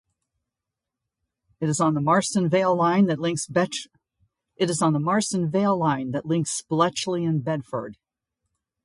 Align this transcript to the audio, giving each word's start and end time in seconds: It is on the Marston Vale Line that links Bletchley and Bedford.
It 1.59 1.69
is 1.69 1.79
on 1.79 1.93
the 1.93 2.01
Marston 2.01 2.49
Vale 2.49 2.75
Line 2.75 3.05
that 3.05 3.19
links 3.19 3.45
Bletchley 3.47 3.85
and 7.23 7.43
Bedford. 7.43 7.97